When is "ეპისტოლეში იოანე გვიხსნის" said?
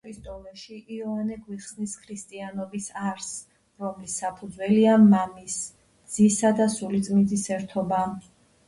0.05-1.93